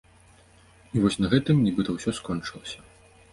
І 0.97 1.03
вось 1.03 1.17
на 1.23 1.27
гэтым 1.33 1.61
нібыта 1.67 1.89
ўсё 1.97 2.15
скончылася. 2.21 2.79